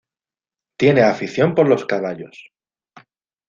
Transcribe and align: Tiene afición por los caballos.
Tiene 0.79 1.03
afición 1.03 1.53
por 1.53 1.67
los 1.67 1.85
caballos. 1.85 2.49